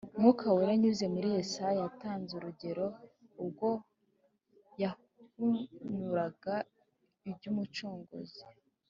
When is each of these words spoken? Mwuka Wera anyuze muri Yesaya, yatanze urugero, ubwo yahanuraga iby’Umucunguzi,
Mwuka 0.19 0.45
Wera 0.55 0.71
anyuze 0.75 1.05
muri 1.13 1.27
Yesaya, 1.37 1.77
yatanze 1.83 2.31
urugero, 2.35 2.85
ubwo 3.43 3.69
yahanuraga 4.81 6.55
iby’Umucunguzi, 7.29 8.43